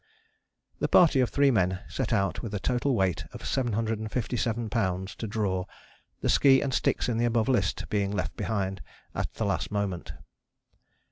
[0.79, 5.15] The party of three men set out with a total weight of 757 lbs.
[5.17, 5.65] to draw,
[6.21, 8.81] the ski and sticks in the above list being left behind
[9.13, 10.13] at the last moment.